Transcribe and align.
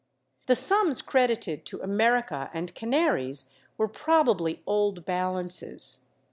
The 0.47 0.55
sums 0.55 0.99
credited 0.99 1.63
to 1.65 1.79
America 1.83 2.49
and 2.55 2.73
Canaries 2.73 3.51
were 3.77 3.87
probably 3.87 4.63
old 4.65 5.05
balances. 5.05 6.09